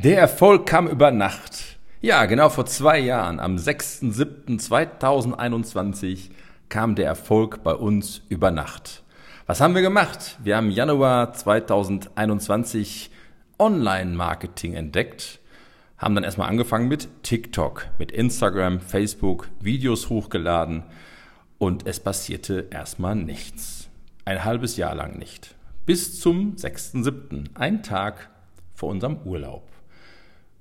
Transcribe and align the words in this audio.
Der 0.00 0.20
Erfolg 0.20 0.66
kam 0.66 0.86
über 0.86 1.10
Nacht. 1.10 1.76
Ja, 2.00 2.26
genau 2.26 2.50
vor 2.50 2.66
zwei 2.66 3.00
Jahren, 3.00 3.40
am 3.40 3.56
6.7.2021, 3.56 6.30
kam 6.68 6.94
der 6.94 7.06
Erfolg 7.06 7.64
bei 7.64 7.74
uns 7.74 8.22
über 8.28 8.52
Nacht. 8.52 9.02
Was 9.46 9.60
haben 9.60 9.74
wir 9.74 9.82
gemacht? 9.82 10.38
Wir 10.40 10.56
haben 10.56 10.70
Januar 10.70 11.32
2021 11.32 13.10
Online-Marketing 13.58 14.74
entdeckt, 14.74 15.40
haben 15.96 16.14
dann 16.14 16.22
erstmal 16.22 16.48
angefangen 16.48 16.86
mit 16.86 17.08
TikTok, 17.24 17.86
mit 17.98 18.12
Instagram, 18.12 18.78
Facebook, 18.78 19.48
Videos 19.58 20.10
hochgeladen 20.10 20.84
und 21.58 21.88
es 21.88 21.98
passierte 21.98 22.68
erstmal 22.70 23.16
nichts. 23.16 23.88
Ein 24.24 24.44
halbes 24.44 24.76
Jahr 24.76 24.94
lang 24.94 25.18
nicht. 25.18 25.56
Bis 25.86 26.20
zum 26.20 26.54
6.7., 26.54 27.46
ein 27.54 27.82
Tag 27.82 28.30
vor 28.74 28.90
unserem 28.90 29.16
Urlaub 29.24 29.68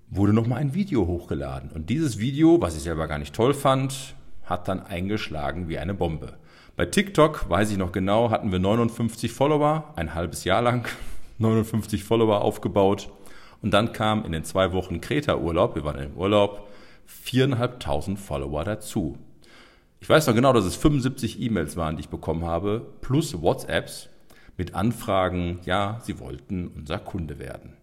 wurde 0.10 0.34
nochmal 0.34 0.60
ein 0.60 0.74
Video 0.74 1.06
hochgeladen. 1.06 1.72
Und 1.72 1.90
dieses 1.90 2.20
Video, 2.20 2.62
was 2.62 2.76
ich 2.76 2.84
selber 2.84 3.08
gar 3.08 3.20
nicht 3.20 3.36
toll 3.36 3.54
fand, 3.54 4.16
hat 4.46 4.68
dann 4.68 4.82
eingeschlagen 4.82 5.68
wie 5.68 5.78
eine 5.78 5.94
Bombe. 5.94 6.34
Bei 6.76 6.86
TikTok, 6.86 7.50
weiß 7.50 7.72
ich 7.72 7.78
noch 7.78 7.92
genau, 7.92 8.30
hatten 8.30 8.52
wir 8.52 8.60
59 8.60 9.32
Follower, 9.32 9.94
ein 9.96 10.14
halbes 10.14 10.44
Jahr 10.44 10.62
lang 10.62 10.88
59 11.40 12.04
Follower 12.04 12.42
aufgebaut. 12.42 13.10
Und 13.62 13.74
dann 13.74 13.92
kam 13.92 14.24
in 14.24 14.32
den 14.32 14.44
zwei 14.44 14.72
Wochen 14.74 15.02
Kreta-Urlaub, 15.02 15.76
wir 15.76 15.84
waren 15.84 16.00
im 16.00 16.16
Urlaub, 16.16 16.70
viereinhalbtausend 17.06 18.20
Follower 18.20 18.64
dazu. 18.64 19.18
Ich 20.00 20.08
weiß 20.08 20.28
noch 20.28 20.36
genau, 20.36 20.54
dass 20.54 20.66
es 20.66 20.76
75 20.76 21.42
E-Mails 21.42 21.76
waren, 21.76 21.96
die 21.96 22.02
ich 22.02 22.10
bekommen 22.10 22.46
habe, 22.46 22.86
plus 23.02 23.42
WhatsApps 23.42 24.10
mit 24.56 24.76
Anfragen, 24.76 25.60
ja, 25.66 26.00
sie 26.04 26.20
wollten 26.20 26.68
unser 26.68 27.00
Kunde 27.00 27.40
werden. 27.40 27.74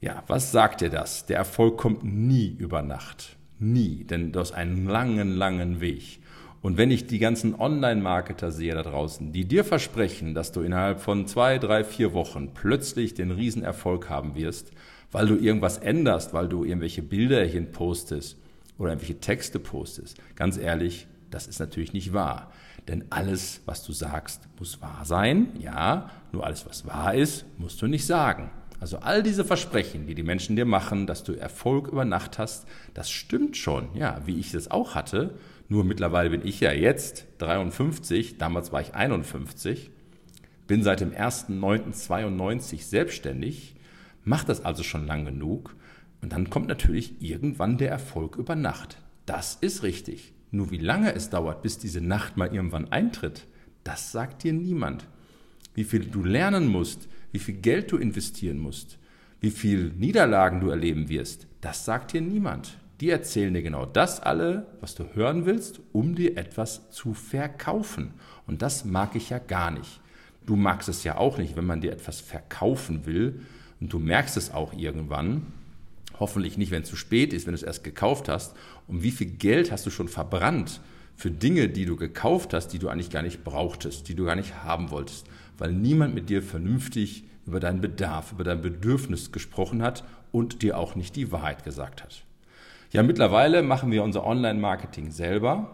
Ja, 0.00 0.22
was 0.26 0.52
sagt 0.52 0.82
dir 0.82 0.90
das? 0.90 1.26
Der 1.26 1.38
Erfolg 1.38 1.78
kommt 1.78 2.04
nie 2.04 2.54
über 2.58 2.82
Nacht. 2.82 3.36
Nie, 3.58 4.04
denn 4.04 4.32
du 4.32 4.40
hast 4.40 4.52
einen 4.52 4.86
langen, 4.86 5.34
langen 5.34 5.80
Weg. 5.80 6.20
Und 6.60 6.76
wenn 6.76 6.90
ich 6.90 7.06
die 7.06 7.18
ganzen 7.18 7.54
Online-Marketer 7.54 8.50
sehe 8.50 8.74
da 8.74 8.82
draußen, 8.82 9.32
die 9.32 9.46
dir 9.46 9.64
versprechen, 9.64 10.34
dass 10.34 10.52
du 10.52 10.60
innerhalb 10.60 11.00
von 11.00 11.26
zwei, 11.26 11.58
drei, 11.58 11.84
vier 11.84 12.12
Wochen 12.12 12.52
plötzlich 12.52 13.14
den 13.14 13.30
Riesenerfolg 13.30 14.10
haben 14.10 14.34
wirst, 14.34 14.72
weil 15.12 15.26
du 15.26 15.36
irgendwas 15.36 15.78
änderst, 15.78 16.34
weil 16.34 16.48
du 16.48 16.64
irgendwelche 16.64 17.02
Bilderchen 17.02 17.70
postest 17.70 18.36
oder 18.78 18.90
irgendwelche 18.90 19.20
Texte 19.20 19.58
postest, 19.58 20.18
ganz 20.34 20.58
ehrlich, 20.58 21.06
das 21.30 21.46
ist 21.46 21.58
natürlich 21.58 21.92
nicht 21.92 22.12
wahr. 22.12 22.52
Denn 22.88 23.04
alles, 23.10 23.62
was 23.64 23.82
du 23.84 23.92
sagst, 23.92 24.48
muss 24.58 24.80
wahr 24.80 25.04
sein. 25.04 25.48
Ja, 25.58 26.10
nur 26.32 26.44
alles, 26.44 26.66
was 26.66 26.86
wahr 26.86 27.14
ist, 27.14 27.44
musst 27.58 27.80
du 27.82 27.86
nicht 27.86 28.06
sagen. 28.06 28.50
Also 28.78 28.98
all 28.98 29.22
diese 29.22 29.44
Versprechen, 29.44 30.06
die 30.06 30.14
die 30.14 30.22
Menschen 30.22 30.56
dir 30.56 30.66
machen, 30.66 31.06
dass 31.06 31.24
du 31.24 31.32
Erfolg 31.32 31.88
über 31.88 32.04
Nacht 32.04 32.38
hast, 32.38 32.66
das 32.94 33.10
stimmt 33.10 33.56
schon, 33.56 33.88
ja, 33.94 34.20
wie 34.26 34.38
ich 34.38 34.52
es 34.54 34.70
auch 34.70 34.94
hatte. 34.94 35.34
Nur 35.68 35.84
mittlerweile 35.84 36.30
bin 36.30 36.46
ich 36.46 36.60
ja 36.60 36.72
jetzt 36.72 37.26
53, 37.38 38.38
damals 38.38 38.72
war 38.72 38.80
ich 38.80 38.94
51, 38.94 39.90
bin 40.66 40.82
seit 40.82 41.00
dem 41.00 41.12
1.9.92 41.12 42.84
selbstständig, 42.84 43.76
mache 44.24 44.46
das 44.46 44.64
also 44.64 44.82
schon 44.82 45.06
lang 45.06 45.24
genug 45.24 45.74
und 46.20 46.32
dann 46.32 46.50
kommt 46.50 46.68
natürlich 46.68 47.20
irgendwann 47.20 47.78
der 47.78 47.90
Erfolg 47.90 48.36
über 48.36 48.54
Nacht. 48.54 48.98
Das 49.24 49.56
ist 49.60 49.82
richtig. 49.82 50.32
Nur 50.50 50.70
wie 50.70 50.78
lange 50.78 51.14
es 51.14 51.30
dauert, 51.30 51.62
bis 51.62 51.78
diese 51.78 52.00
Nacht 52.00 52.36
mal 52.36 52.54
irgendwann 52.54 52.92
eintritt, 52.92 53.46
das 53.84 54.12
sagt 54.12 54.42
dir 54.42 54.52
niemand. 54.52 55.06
Wie 55.74 55.84
viel 55.84 56.06
du 56.06 56.24
lernen 56.24 56.66
musst, 56.66 57.08
wie 57.32 57.38
viel 57.38 57.56
Geld 57.56 57.92
du 57.92 57.96
investieren 57.96 58.58
musst, 58.58 58.98
wie 59.40 59.50
viel 59.50 59.92
Niederlagen 59.96 60.60
du 60.60 60.70
erleben 60.70 61.08
wirst, 61.08 61.46
das 61.60 61.84
sagt 61.84 62.12
dir 62.12 62.20
niemand. 62.20 62.78
Die 63.00 63.10
erzählen 63.10 63.52
dir 63.52 63.62
genau 63.62 63.84
das 63.84 64.20
alle, 64.20 64.66
was 64.80 64.94
du 64.94 65.04
hören 65.14 65.44
willst, 65.44 65.80
um 65.92 66.14
dir 66.14 66.38
etwas 66.38 66.90
zu 66.90 67.12
verkaufen. 67.12 68.14
Und 68.46 68.62
das 68.62 68.84
mag 68.84 69.14
ich 69.14 69.28
ja 69.28 69.38
gar 69.38 69.70
nicht. 69.70 70.00
Du 70.46 70.56
magst 70.56 70.88
es 70.88 71.04
ja 71.04 71.18
auch 71.18 71.36
nicht, 71.36 71.56
wenn 71.56 71.66
man 71.66 71.80
dir 71.80 71.92
etwas 71.92 72.20
verkaufen 72.20 73.04
will 73.04 73.40
und 73.80 73.92
du 73.92 73.98
merkst 73.98 74.36
es 74.36 74.50
auch 74.50 74.72
irgendwann. 74.72 75.52
Hoffentlich 76.18 76.56
nicht, 76.56 76.70
wenn 76.70 76.82
es 76.82 76.88
zu 76.88 76.96
spät 76.96 77.34
ist, 77.34 77.46
wenn 77.46 77.52
du 77.52 77.56
es 77.56 77.62
erst 77.62 77.84
gekauft 77.84 78.28
hast. 78.28 78.56
Und 78.88 79.02
wie 79.02 79.10
viel 79.10 79.26
Geld 79.26 79.70
hast 79.70 79.84
du 79.84 79.90
schon 79.90 80.08
verbrannt 80.08 80.80
für 81.16 81.30
Dinge, 81.30 81.68
die 81.68 81.86
du 81.86 81.96
gekauft 81.96 82.54
hast, 82.54 82.68
die 82.68 82.78
du 82.78 82.88
eigentlich 82.88 83.10
gar 83.10 83.22
nicht 83.22 83.42
brauchtest, 83.42 84.08
die 84.08 84.14
du 84.14 84.24
gar 84.24 84.36
nicht 84.36 84.64
haben 84.64 84.90
wolltest 84.90 85.26
weil 85.58 85.72
niemand 85.72 86.14
mit 86.14 86.28
dir 86.28 86.42
vernünftig 86.42 87.24
über 87.46 87.60
deinen 87.60 87.80
Bedarf, 87.80 88.32
über 88.32 88.44
dein 88.44 88.60
Bedürfnis 88.60 89.32
gesprochen 89.32 89.82
hat 89.82 90.04
und 90.32 90.62
dir 90.62 90.78
auch 90.78 90.94
nicht 90.96 91.16
die 91.16 91.32
Wahrheit 91.32 91.64
gesagt 91.64 92.02
hat. 92.02 92.24
Ja, 92.92 93.02
mittlerweile 93.02 93.62
machen 93.62 93.90
wir 93.90 94.02
unser 94.02 94.26
Online-Marketing 94.26 95.10
selber. 95.10 95.70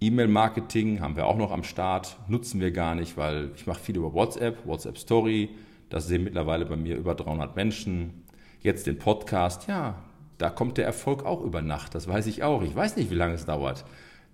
E-Mail-Marketing 0.00 1.00
haben 1.00 1.16
wir 1.16 1.26
auch 1.26 1.36
noch 1.36 1.52
am 1.52 1.62
Start, 1.62 2.16
nutzen 2.28 2.60
wir 2.60 2.72
gar 2.72 2.94
nicht, 2.94 3.16
weil 3.16 3.50
ich 3.54 3.66
mache 3.66 3.80
viel 3.80 3.96
über 3.96 4.12
WhatsApp, 4.12 4.66
WhatsApp 4.66 4.98
Story. 4.98 5.50
Das 5.90 6.06
sehen 6.06 6.24
mittlerweile 6.24 6.66
bei 6.66 6.76
mir 6.76 6.96
über 6.96 7.14
300 7.14 7.54
Menschen. 7.54 8.24
Jetzt 8.60 8.86
den 8.86 8.98
Podcast, 8.98 9.68
ja, 9.68 9.96
da 10.38 10.50
kommt 10.50 10.78
der 10.78 10.86
Erfolg 10.86 11.24
auch 11.24 11.42
über 11.42 11.62
Nacht. 11.62 11.94
Das 11.94 12.08
weiß 12.08 12.26
ich 12.26 12.42
auch. 12.42 12.62
Ich 12.62 12.74
weiß 12.74 12.96
nicht, 12.96 13.10
wie 13.10 13.14
lange 13.14 13.34
es 13.34 13.44
dauert. 13.44 13.84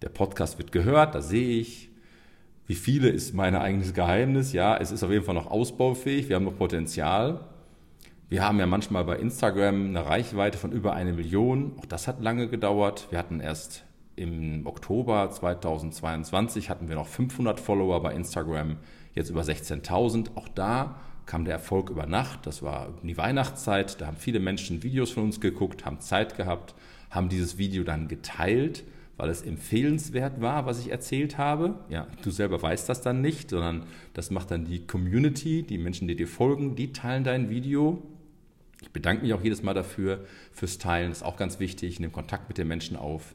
Der 0.02 0.10
Podcast 0.10 0.58
wird 0.58 0.70
gehört, 0.70 1.14
das 1.14 1.28
sehe 1.28 1.58
ich. 1.60 1.90
Wie 2.66 2.76
viele 2.76 3.08
ist 3.08 3.34
mein 3.34 3.56
eigenes 3.56 3.94
Geheimnis? 3.94 4.52
Ja, 4.52 4.76
es 4.76 4.92
ist 4.92 5.02
auf 5.02 5.10
jeden 5.10 5.24
Fall 5.24 5.34
noch 5.34 5.50
ausbaufähig. 5.50 6.28
Wir 6.28 6.36
haben 6.36 6.44
noch 6.44 6.56
Potenzial. 6.56 7.40
Wir 8.28 8.44
haben 8.44 8.60
ja 8.60 8.66
manchmal 8.66 9.04
bei 9.04 9.16
Instagram 9.16 9.86
eine 9.86 10.06
Reichweite 10.06 10.58
von 10.58 10.70
über 10.70 10.92
eine 10.92 11.12
Million. 11.12 11.72
Auch 11.78 11.86
das 11.86 12.06
hat 12.06 12.20
lange 12.20 12.48
gedauert. 12.48 13.08
Wir 13.10 13.18
hatten 13.18 13.40
erst 13.40 13.84
im 14.14 14.66
Oktober 14.66 15.30
2022 15.30 16.70
hatten 16.70 16.88
wir 16.88 16.96
noch 16.96 17.06
500 17.06 17.58
Follower 17.58 18.02
bei 18.02 18.12
Instagram, 18.12 18.76
jetzt 19.14 19.30
über 19.30 19.42
16.000. 19.42 20.36
Auch 20.36 20.48
da 20.48 21.00
kam 21.24 21.44
der 21.44 21.54
Erfolg 21.54 21.90
über 21.90 22.06
Nacht. 22.06 22.46
Das 22.46 22.62
war 22.62 22.88
die 23.02 23.16
Weihnachtszeit. 23.16 24.00
Da 24.00 24.06
haben 24.06 24.16
viele 24.16 24.40
Menschen 24.40 24.82
Videos 24.82 25.10
von 25.10 25.24
uns 25.24 25.40
geguckt, 25.40 25.84
haben 25.84 26.00
Zeit 26.00 26.36
gehabt, 26.36 26.74
haben 27.10 27.28
dieses 27.28 27.58
Video 27.58 27.82
dann 27.82 28.08
geteilt 28.08 28.84
weil 29.18 29.28
es 29.28 29.42
empfehlenswert 29.42 30.40
war, 30.40 30.64
was 30.64 30.78
ich 30.78 30.90
erzählt 30.90 31.36
habe. 31.36 31.74
Ja, 31.90 32.06
du 32.22 32.30
selber 32.30 32.62
weißt 32.62 32.88
das 32.88 33.02
dann 33.02 33.20
nicht, 33.20 33.50
sondern 33.50 33.82
das 34.14 34.30
macht 34.30 34.52
dann 34.52 34.64
die 34.64 34.86
Community, 34.86 35.64
die 35.64 35.76
Menschen, 35.76 36.08
die 36.08 36.16
dir 36.16 36.28
folgen, 36.28 36.76
die 36.76 36.92
teilen 36.92 37.24
dein 37.24 37.50
Video. 37.50 38.00
Ich 38.80 38.90
bedanke 38.90 39.24
mich 39.24 39.34
auch 39.34 39.42
jedes 39.42 39.64
Mal 39.64 39.74
dafür, 39.74 40.24
fürs 40.52 40.78
Teilen. 40.78 41.10
Das 41.10 41.18
ist 41.18 41.24
auch 41.24 41.36
ganz 41.36 41.58
wichtig. 41.58 41.90
Ich 41.90 42.00
nehme 42.00 42.12
Kontakt 42.12 42.48
mit 42.48 42.58
den 42.58 42.68
Menschen 42.68 42.96
auf. 42.96 43.34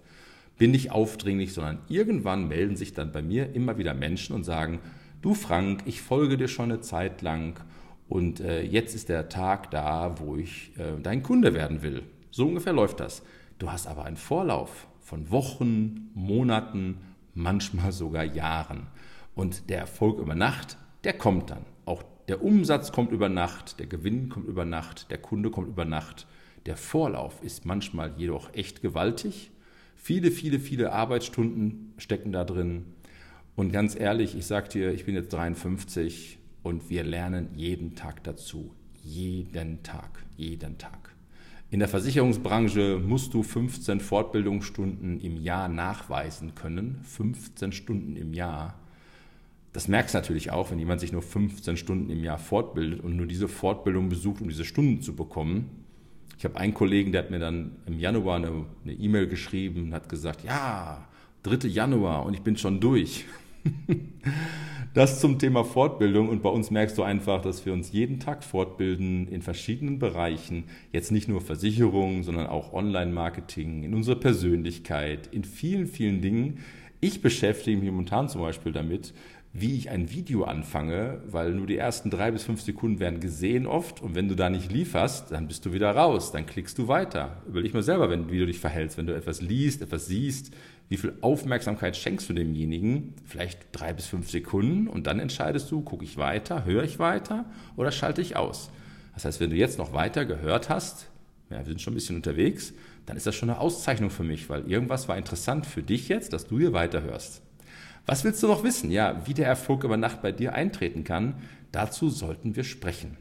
Bin 0.58 0.72
nicht 0.72 0.92
aufdringlich, 0.92 1.54
sondern 1.54 1.80
irgendwann 1.90 2.48
melden 2.48 2.78
sich 2.78 2.94
dann 2.94 3.12
bei 3.12 3.22
mir 3.22 3.54
immer 3.54 3.78
wieder 3.78 3.94
Menschen 3.94 4.34
und 4.36 4.46
sagen, 4.46 4.80
du 5.22 5.34
Frank, 5.34 5.84
ich 5.86 6.02
folge 6.02 6.38
dir 6.38 6.48
schon 6.48 6.72
eine 6.72 6.80
Zeit 6.80 7.22
lang 7.22 7.60
und 8.08 8.40
äh, 8.40 8.62
jetzt 8.62 8.96
ist 8.96 9.10
der 9.10 9.28
Tag 9.28 9.70
da, 9.72 10.16
wo 10.20 10.38
ich 10.38 10.72
äh, 10.78 11.02
dein 11.02 11.24
Kunde 11.24 11.54
werden 11.54 11.82
will. 11.82 12.04
So 12.32 12.48
ungefähr 12.48 12.74
läuft 12.74 13.02
das. 13.02 13.22
Du 13.60 13.70
hast 13.70 13.88
aber 13.88 14.06
einen 14.06 14.18
Vorlauf 14.18 14.88
von 15.14 15.30
Wochen, 15.30 16.10
Monaten, 16.16 16.98
manchmal 17.36 17.92
sogar 17.92 18.24
Jahren. 18.24 18.88
Und 19.36 19.70
der 19.70 19.78
Erfolg 19.78 20.18
über 20.18 20.34
Nacht, 20.34 20.80
der 21.04 21.14
kommt 21.14 21.52
dann. 21.52 21.68
Auch 21.86 22.02
der 22.28 22.44
Umsatz 22.44 22.92
kommt 22.92 23.12
über 23.12 23.30
Nacht, 23.30 23.80
der 23.80 23.86
Gewinn 23.86 24.30
kommt 24.30 24.48
über 24.48 24.66
Nacht, 24.66 25.12
der 25.12 25.20
Kunde 25.20 25.52
kommt 25.52 25.68
über 25.68 25.86
Nacht. 25.86 26.26
Der 26.66 26.78
Vorlauf 26.78 27.44
ist 27.44 27.64
manchmal 27.64 28.16
jedoch 28.18 28.56
echt 28.56 28.82
gewaltig. 28.82 29.52
Viele, 29.96 30.32
viele, 30.32 30.60
viele 30.60 30.94
Arbeitsstunden 30.94 31.94
stecken 32.00 32.32
da 32.32 32.44
drin. 32.44 32.86
Und 33.56 33.72
ganz 33.72 33.96
ehrlich, 33.96 34.36
ich 34.36 34.48
sage 34.48 34.70
dir, 34.70 34.94
ich 34.94 35.06
bin 35.06 35.14
jetzt 35.14 35.32
53 35.32 36.40
und 36.64 36.90
wir 36.90 37.04
lernen 37.04 37.50
jeden 37.54 37.94
Tag 37.94 38.24
dazu. 38.24 38.74
Jeden 39.04 39.84
Tag, 39.84 40.26
jeden 40.38 40.80
Tag. 40.80 41.14
In 41.74 41.80
der 41.80 41.90
Versicherungsbranche 41.90 43.02
musst 43.04 43.34
du 43.34 43.42
15 43.42 44.00
Fortbildungsstunden 44.00 45.20
im 45.20 45.38
Jahr 45.38 45.68
nachweisen 45.68 46.54
können. 46.54 47.00
15 47.02 47.72
Stunden 47.72 48.16
im 48.16 48.36
Jahr. 48.36 48.76
Das 49.72 49.88
merkst 49.88 50.14
du 50.14 50.20
natürlich 50.20 50.52
auch, 50.52 50.70
wenn 50.70 50.78
jemand 50.78 51.02
sich 51.02 51.12
nur 51.12 51.24
15 51.24 51.76
Stunden 51.76 52.12
im 52.12 52.24
Jahr 52.24 52.38
fortbildet 52.38 53.02
und 53.02 53.16
nur 53.16 53.26
diese 53.26 53.48
Fortbildung 53.48 54.08
besucht, 54.08 54.40
um 54.42 54.50
diese 54.50 54.66
Stunden 54.66 55.02
zu 55.02 55.16
bekommen. 55.16 55.72
Ich 56.38 56.46
habe 56.46 56.58
einen 56.58 56.76
Kollegen, 56.76 57.12
der 57.12 57.24
hat 57.24 57.32
mir 57.32 57.40
dann 57.40 57.72
im 57.88 57.98
Januar 57.98 58.36
eine 58.36 58.94
E-Mail 58.94 59.28
geschrieben 59.28 59.86
und 59.86 59.94
hat 59.96 60.08
gesagt, 60.10 60.44
ja, 60.44 61.08
3. 61.42 61.68
Januar 61.70 62.24
und 62.28 62.36
ich 62.36 62.42
bin 62.42 62.56
schon 62.56 62.80
durch. 62.82 63.26
Das 64.94 65.20
zum 65.20 65.40
Thema 65.40 65.64
Fortbildung 65.64 66.30
und 66.30 66.44
bei 66.44 66.50
uns 66.50 66.70
merkst 66.70 66.96
du 67.00 67.02
einfach, 67.02 67.42
dass 67.42 67.66
wir 67.66 67.74
uns 67.74 67.92
jeden 67.92 68.20
Tag 68.20 68.44
fortbilden 68.44 69.28
in 69.28 69.42
verschiedenen 69.42 69.98
Bereichen, 69.98 70.66
jetzt 70.92 71.12
nicht 71.12 71.28
nur 71.28 71.42
Versicherungen, 71.42 72.22
sondern 72.22 72.46
auch 72.46 72.74
Online-Marketing, 72.74 73.82
in 73.82 73.96
unserer 73.96 74.18
Persönlichkeit, 74.18 75.30
in 75.32 75.46
vielen, 75.46 75.88
vielen 75.88 76.22
Dingen. 76.22 76.60
Ich 77.02 77.24
beschäftige 77.24 77.76
mich 77.76 77.90
momentan 77.90 78.30
zum 78.30 78.42
Beispiel 78.42 78.72
damit, 78.72 79.16
wie 79.56 79.78
ich 79.78 79.92
ein 79.92 80.10
Video 80.10 80.46
anfange, 80.46 81.22
weil 81.28 81.52
nur 81.52 81.68
die 81.68 81.78
ersten 81.78 82.10
drei 82.10 82.32
bis 82.32 82.44
fünf 82.44 82.62
Sekunden 82.62 83.00
werden 83.00 83.20
gesehen 83.20 83.68
oft 83.68 84.02
und 84.02 84.16
wenn 84.16 84.28
du 84.28 84.36
da 84.36 84.50
nicht 84.50 84.72
lieferst, 84.72 85.32
dann 85.32 85.48
bist 85.48 85.64
du 85.66 85.74
wieder 85.74 85.92
raus, 85.92 86.32
dann 86.32 86.48
klickst 86.48 86.80
du 86.80 86.88
weiter. 86.88 87.44
Überleg 87.48 87.72
mal 87.76 87.84
selber, 87.84 88.10
wenn, 88.10 88.32
wie 88.32 88.40
du 88.40 88.48
dich 88.48 88.60
verhältst, 88.60 88.98
wenn 88.98 89.06
du 89.06 89.16
etwas 89.16 89.42
liest, 89.42 89.84
etwas 89.84 90.08
siehst, 90.08 90.52
wie 90.90 90.98
viel 90.98 91.14
Aufmerksamkeit 91.22 91.96
schenkst 91.96 92.28
du 92.30 92.34
demjenigen? 92.34 93.14
Vielleicht 93.26 93.68
drei 93.72 93.94
bis 93.94 94.08
fünf 94.08 94.32
Sekunden 94.32 94.88
und 94.88 95.06
dann 95.06 95.20
entscheidest 95.20 95.70
du, 95.70 95.82
gucke 95.82 96.04
ich 96.04 96.18
weiter, 96.18 96.66
höre 96.66 96.84
ich 96.84 96.98
weiter 96.98 97.46
oder 97.76 97.92
schalte 97.92 98.22
ich 98.22 98.36
aus. 98.36 98.72
Das 99.14 99.26
heißt, 99.26 99.40
wenn 99.40 99.52
du 99.52 99.56
jetzt 99.56 99.78
noch 99.78 99.94
weiter 99.94 100.26
gehört 100.26 100.70
hast, 100.70 101.12
ja, 101.52 101.60
wir 101.60 101.66
sind 101.66 101.80
schon 101.80 101.94
ein 101.94 101.96
bisschen 101.96 102.16
unterwegs, 102.16 102.74
dann 103.06 103.18
ist 103.18 103.28
das 103.28 103.36
schon 103.36 103.52
eine 103.52 103.60
Auszeichnung 103.60 104.10
für 104.10 104.24
mich, 104.24 104.50
weil 104.50 104.70
irgendwas 104.70 105.08
war 105.08 105.18
interessant 105.18 105.68
für 105.68 105.84
dich 105.84 106.10
jetzt, 106.10 106.34
dass 106.34 106.48
du 106.48 106.58
hier 106.58 106.74
weiterhörst. 106.74 107.44
Was 108.06 108.24
willst 108.24 108.44
du 108.44 108.48
noch 108.48 108.64
wissen? 108.64 108.92
Ja, 108.92 109.26
wie 109.26 109.34
der 109.34 109.48
Erfolg 109.48 109.84
über 109.84 109.98
Nacht 109.98 110.22
bei 110.22 110.32
dir 110.32 110.54
eintreten 110.54 111.04
kann, 111.04 111.36
dazu 111.72 112.10
sollten 112.10 112.56
wir 112.56 112.64
sprechen. 112.64 113.18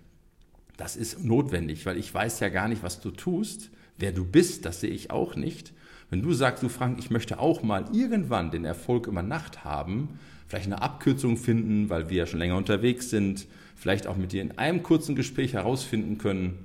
Das 0.77 0.97
ist 0.97 1.23
notwendig, 1.23 1.87
weil 1.87 1.97
ich 1.99 2.13
weiß 2.13 2.41
ja 2.41 2.49
gar 2.49 2.67
nicht, 2.67 2.83
was 2.83 3.01
du 3.01 3.11
tust. 3.11 3.71
Wer 3.99 4.13
du 4.13 4.25
bist, 4.25 4.65
das 4.65 4.81
sehe 4.81 4.91
ich 4.91 5.11
auch 5.11 5.37
nicht. 5.37 5.73
Wenn 6.11 6.23
du 6.23 6.33
sagst, 6.33 6.63
du 6.63 6.69
Frank, 6.69 6.99
ich 6.99 7.11
möchte 7.11 7.39
auch 7.39 7.63
mal 7.63 7.85
irgendwann 7.93 8.51
den 8.51 8.65
Erfolg 8.65 9.07
über 9.07 9.23
Nacht 9.23 9.65
haben, 9.65 10.19
vielleicht 10.49 10.67
eine 10.67 10.83
Abkürzung 10.83 11.37
finden, 11.37 11.89
weil 11.89 12.11
wir 12.11 12.19
ja 12.19 12.27
schon 12.27 12.41
länger 12.41 12.57
unterwegs 12.57 13.09
sind, 13.11 13.47
vielleicht 13.77 14.07
auch 14.07 14.17
mit 14.17 14.33
dir 14.33 14.43
in 14.43 14.59
einem 14.59 14.83
kurzen 14.83 15.15
Gespräch 15.15 15.55
herausfinden 15.55 16.19
können, 16.19 16.59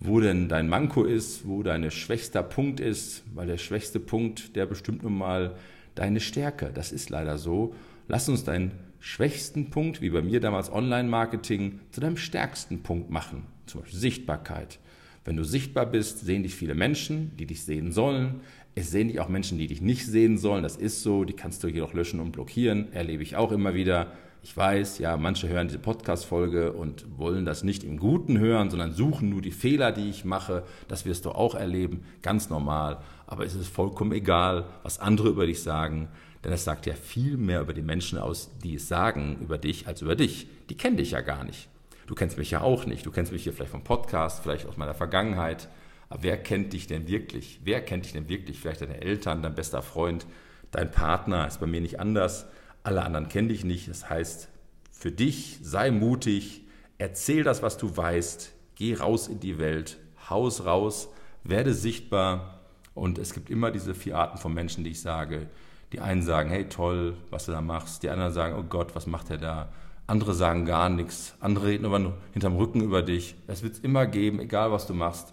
wo 0.00 0.20
denn 0.20 0.48
dein 0.48 0.68
Manko 0.68 1.04
ist, 1.04 1.46
wo 1.46 1.62
dein 1.62 1.88
schwächster 1.90 2.42
Punkt 2.42 2.80
ist, 2.80 3.22
weil 3.34 3.46
der 3.46 3.58
schwächste 3.58 4.00
Punkt, 4.00 4.56
der 4.56 4.64
bestimmt 4.66 5.02
nun 5.02 5.18
mal 5.18 5.56
deine 6.00 6.20
Stärke. 6.20 6.70
Das 6.72 6.92
ist 6.92 7.10
leider 7.10 7.36
so. 7.38 7.74
Lass 8.08 8.28
uns 8.28 8.42
deinen 8.42 8.72
schwächsten 9.00 9.70
Punkt, 9.70 10.00
wie 10.00 10.10
bei 10.10 10.22
mir 10.22 10.40
damals 10.40 10.72
Online-Marketing, 10.72 11.80
zu 11.92 12.00
deinem 12.00 12.16
stärksten 12.16 12.82
Punkt 12.82 13.10
machen. 13.10 13.46
Zum 13.66 13.82
Beispiel 13.82 14.00
Sichtbarkeit. 14.00 14.78
Wenn 15.24 15.36
du 15.36 15.44
sichtbar 15.44 15.86
bist, 15.86 16.20
sehen 16.20 16.42
dich 16.42 16.54
viele 16.54 16.74
Menschen, 16.74 17.36
die 17.36 17.44
dich 17.44 17.64
sehen 17.64 17.92
sollen. 17.92 18.40
Es 18.74 18.90
sehen 18.90 19.08
dich 19.08 19.20
auch 19.20 19.28
Menschen, 19.28 19.58
die 19.58 19.66
dich 19.66 19.82
nicht 19.82 20.06
sehen 20.06 20.38
sollen. 20.38 20.62
Das 20.62 20.76
ist 20.76 21.02
so. 21.02 21.24
Die 21.24 21.34
kannst 21.34 21.62
du 21.62 21.68
jedoch 21.68 21.92
löschen 21.92 22.20
und 22.20 22.32
blockieren. 22.32 22.92
Erlebe 22.92 23.22
ich 23.22 23.36
auch 23.36 23.52
immer 23.52 23.74
wieder. 23.74 24.12
Ich 24.42 24.56
weiß, 24.56 24.98
ja, 25.00 25.18
manche 25.18 25.48
hören 25.48 25.68
diese 25.68 25.78
Podcast-Folge 25.78 26.72
und 26.72 27.18
wollen 27.18 27.44
das 27.44 27.62
nicht 27.62 27.84
im 27.84 27.98
Guten 27.98 28.38
hören, 28.38 28.70
sondern 28.70 28.94
suchen 28.94 29.28
nur 29.28 29.42
die 29.42 29.50
Fehler, 29.50 29.92
die 29.92 30.08
ich 30.08 30.24
mache. 30.24 30.62
Das 30.88 31.04
wirst 31.04 31.26
du 31.26 31.30
auch 31.32 31.54
erleben, 31.54 32.04
ganz 32.22 32.48
normal. 32.48 33.02
Aber 33.26 33.44
es 33.44 33.54
ist 33.54 33.68
vollkommen 33.68 34.12
egal, 34.12 34.64
was 34.82 34.98
andere 34.98 35.28
über 35.28 35.44
dich 35.44 35.62
sagen, 35.62 36.08
denn 36.42 36.52
es 36.52 36.64
sagt 36.64 36.86
ja 36.86 36.94
viel 36.94 37.36
mehr 37.36 37.60
über 37.60 37.74
die 37.74 37.82
Menschen 37.82 38.18
aus, 38.18 38.50
die 38.64 38.76
es 38.76 38.88
sagen 38.88 39.36
über 39.42 39.58
dich, 39.58 39.86
als 39.86 40.00
über 40.00 40.16
dich. 40.16 40.46
Die 40.70 40.76
kennen 40.76 40.96
dich 40.96 41.10
ja 41.10 41.20
gar 41.20 41.44
nicht. 41.44 41.68
Du 42.06 42.14
kennst 42.14 42.38
mich 42.38 42.50
ja 42.50 42.62
auch 42.62 42.86
nicht. 42.86 43.04
Du 43.04 43.10
kennst 43.10 43.32
mich 43.32 43.42
hier 43.42 43.52
vielleicht 43.52 43.72
vom 43.72 43.84
Podcast, 43.84 44.42
vielleicht 44.42 44.66
aus 44.66 44.78
meiner 44.78 44.94
Vergangenheit. 44.94 45.68
Aber 46.08 46.22
wer 46.22 46.38
kennt 46.38 46.72
dich 46.72 46.86
denn 46.86 47.08
wirklich? 47.08 47.60
Wer 47.62 47.82
kennt 47.82 48.06
dich 48.06 48.14
denn 48.14 48.30
wirklich? 48.30 48.58
Vielleicht 48.58 48.80
deine 48.80 49.02
Eltern, 49.02 49.42
dein 49.42 49.54
bester 49.54 49.82
Freund, 49.82 50.24
dein 50.70 50.90
Partner. 50.90 51.46
Ist 51.46 51.60
bei 51.60 51.66
mir 51.66 51.82
nicht 51.82 52.00
anders 52.00 52.46
alle 52.82 53.02
anderen 53.02 53.28
kennen 53.28 53.48
dich 53.48 53.64
nicht. 53.64 53.88
Das 53.88 54.08
heißt, 54.08 54.48
für 54.90 55.10
dich 55.10 55.58
sei 55.62 55.90
mutig, 55.90 56.64
erzähl 56.98 57.44
das, 57.44 57.62
was 57.62 57.76
du 57.76 57.96
weißt, 57.96 58.52
geh 58.74 58.94
raus 58.94 59.28
in 59.28 59.40
die 59.40 59.58
Welt, 59.58 59.98
haus 60.28 60.64
raus, 60.64 61.08
werde 61.44 61.74
sichtbar. 61.74 62.60
Und 62.94 63.18
es 63.18 63.32
gibt 63.32 63.50
immer 63.50 63.70
diese 63.70 63.94
vier 63.94 64.16
Arten 64.18 64.38
von 64.38 64.52
Menschen, 64.52 64.84
die 64.84 64.90
ich 64.90 65.00
sage. 65.00 65.48
Die 65.92 66.00
einen 66.00 66.22
sagen, 66.22 66.50
hey 66.50 66.68
toll, 66.68 67.16
was 67.30 67.46
du 67.46 67.52
da 67.52 67.60
machst. 67.60 68.02
Die 68.02 68.10
anderen 68.10 68.32
sagen, 68.32 68.56
oh 68.58 68.62
Gott, 68.62 68.94
was 68.94 69.06
macht 69.06 69.30
er 69.30 69.38
da? 69.38 69.72
Andere 70.06 70.34
sagen 70.34 70.64
gar 70.64 70.88
nichts. 70.88 71.34
Andere 71.40 71.68
reden 71.68 71.86
aber 71.86 72.14
hinterm 72.32 72.56
Rücken 72.56 72.80
über 72.80 73.02
dich. 73.02 73.36
Es 73.46 73.62
wird 73.62 73.74
es 73.74 73.78
immer 73.80 74.06
geben, 74.06 74.40
egal 74.40 74.72
was 74.72 74.86
du 74.86 74.94
machst. 74.94 75.32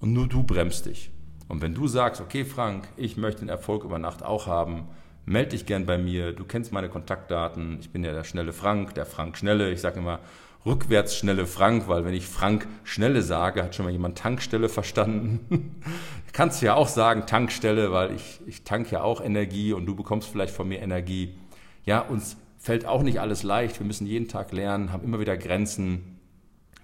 Und 0.00 0.12
nur 0.12 0.26
du 0.26 0.42
bremst 0.42 0.86
dich. 0.86 1.10
Und 1.48 1.60
wenn 1.60 1.74
du 1.74 1.86
sagst, 1.86 2.20
okay 2.20 2.44
Frank, 2.44 2.88
ich 2.96 3.16
möchte 3.16 3.40
den 3.40 3.48
Erfolg 3.48 3.84
über 3.84 3.98
Nacht 3.98 4.22
auch 4.22 4.46
haben, 4.46 4.88
melde 5.26 5.50
dich 5.50 5.66
gern 5.66 5.86
bei 5.86 5.98
mir. 5.98 6.32
Du 6.32 6.44
kennst 6.44 6.72
meine 6.72 6.88
Kontaktdaten. 6.88 7.78
Ich 7.80 7.90
bin 7.90 8.04
ja 8.04 8.12
der 8.12 8.24
schnelle 8.24 8.52
Frank, 8.52 8.94
der 8.94 9.06
Frank 9.06 9.36
Schnelle. 9.36 9.70
Ich 9.70 9.80
sage 9.80 10.00
immer 10.00 10.20
rückwärts 10.66 11.16
schnelle 11.16 11.46
Frank, 11.46 11.88
weil 11.88 12.04
wenn 12.04 12.14
ich 12.14 12.26
Frank 12.26 12.66
Schnelle 12.84 13.22
sage, 13.22 13.62
hat 13.62 13.74
schon 13.74 13.84
mal 13.84 13.92
jemand 13.92 14.18
Tankstelle 14.18 14.68
verstanden. 14.68 15.80
Kannst 16.32 16.62
ja 16.62 16.74
auch 16.74 16.88
sagen 16.88 17.26
Tankstelle, 17.26 17.92
weil 17.92 18.14
ich, 18.14 18.40
ich 18.46 18.64
tank 18.64 18.90
ja 18.90 19.02
auch 19.02 19.20
Energie 19.20 19.72
und 19.72 19.86
du 19.86 19.94
bekommst 19.94 20.28
vielleicht 20.28 20.54
von 20.54 20.66
mir 20.66 20.80
Energie. 20.80 21.38
Ja, 21.84 22.00
uns 22.00 22.36
fällt 22.58 22.86
auch 22.86 23.02
nicht 23.02 23.20
alles 23.20 23.42
leicht. 23.42 23.78
Wir 23.78 23.86
müssen 23.86 24.06
jeden 24.06 24.26
Tag 24.26 24.52
lernen, 24.52 24.90
haben 24.90 25.04
immer 25.04 25.20
wieder 25.20 25.36
Grenzen, 25.36 26.18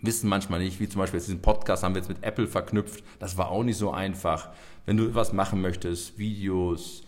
wissen 0.02 0.28
manchmal 0.28 0.60
nicht, 0.60 0.78
wie 0.78 0.88
zum 0.88 1.00
Beispiel 1.00 1.18
jetzt 1.18 1.26
diesen 1.26 1.42
Podcast 1.42 1.82
haben 1.82 1.94
wir 1.94 2.00
jetzt 2.00 2.08
mit 2.08 2.22
Apple 2.22 2.46
verknüpft. 2.46 3.02
Das 3.18 3.38
war 3.38 3.48
auch 3.50 3.64
nicht 3.64 3.76
so 3.76 3.90
einfach. 3.90 4.50
Wenn 4.86 4.98
du 4.98 5.14
was 5.14 5.32
machen 5.32 5.60
möchtest, 5.60 6.18
Videos, 6.18 7.02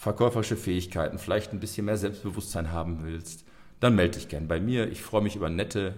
verkäuferische 0.00 0.56
Fähigkeiten, 0.56 1.18
vielleicht 1.18 1.52
ein 1.52 1.60
bisschen 1.60 1.84
mehr 1.84 1.98
Selbstbewusstsein 1.98 2.72
haben 2.72 3.00
willst, 3.02 3.44
dann 3.80 3.94
melde 3.94 4.16
dich 4.16 4.28
gern 4.28 4.48
bei 4.48 4.58
mir. 4.58 4.90
Ich 4.90 5.02
freue 5.02 5.20
mich 5.20 5.36
über 5.36 5.50
nette 5.50 5.94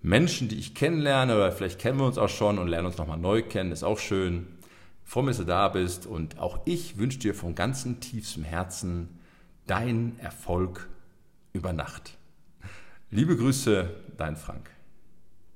Menschen, 0.00 0.48
die 0.48 0.60
ich 0.60 0.76
kennenlerne 0.76 1.34
oder 1.34 1.50
vielleicht 1.50 1.80
kennen 1.80 1.98
wir 1.98 2.06
uns 2.06 2.18
auch 2.18 2.28
schon 2.28 2.60
und 2.60 2.68
lernen 2.68 2.86
uns 2.86 2.98
nochmal 2.98 3.18
neu 3.18 3.42
kennen, 3.42 3.72
ist 3.72 3.82
auch 3.82 3.98
schön. 3.98 4.46
Ich 5.04 5.10
freue 5.10 5.24
mich, 5.24 5.38
dass 5.38 5.44
du 5.44 5.50
da 5.50 5.66
bist 5.66 6.06
und 6.06 6.38
auch 6.38 6.60
ich 6.66 6.98
wünsche 6.98 7.18
dir 7.18 7.34
von 7.34 7.56
ganzem 7.56 7.98
tiefstem 7.98 8.44
Herzen 8.44 9.08
deinen 9.66 10.20
Erfolg 10.20 10.88
über 11.52 11.72
Nacht. 11.72 12.16
Liebe 13.10 13.36
Grüße, 13.36 13.90
dein 14.16 14.36
Frank. 14.36 14.70